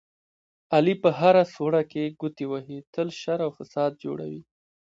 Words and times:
علي 0.75 0.95
په 1.03 1.09
هره 1.19 1.43
سوړه 1.53 1.83
کې 1.91 2.13
ګوتې 2.19 2.45
وهي، 2.51 2.79
تل 2.93 3.07
شر 3.21 3.39
او 3.45 3.51
فساد 3.57 3.91
جوړوي. 4.03 4.41